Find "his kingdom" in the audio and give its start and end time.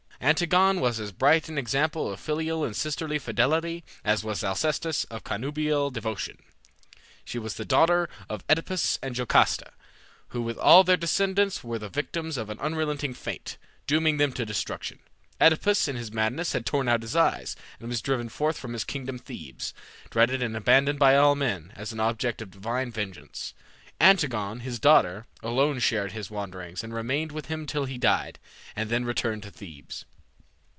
18.73-19.17